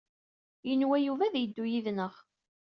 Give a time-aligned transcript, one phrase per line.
[0.67, 2.13] Yenwa Yuba ad d-yeddu yid-nneɣ.